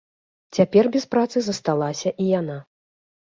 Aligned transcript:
Цяпер 0.57 0.89
без 0.95 1.05
працы 1.13 1.37
засталася 1.47 2.09
і 2.25 2.31
яна. 2.39 2.57